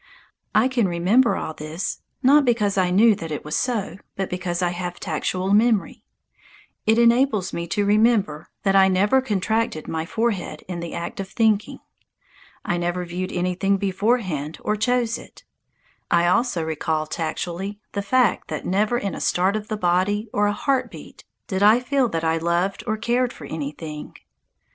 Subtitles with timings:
[0.55, 4.63] I can remember all this, not because I knew that it was so, but because
[4.63, 6.03] I have tactual memory.
[6.87, 11.29] It enables me to remember that I never contracted my forehead in the act of
[11.29, 11.81] thinking.
[12.65, 15.43] I never viewed anything beforehand or chose it.
[16.09, 20.47] I also recall tactually the fact that never in a start of the body or
[20.47, 24.17] a heart beat did I feel that I loved or cared for anything.